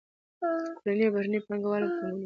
[0.79, 2.19] کورني او بهرني پانګه وال پانګونه کوي.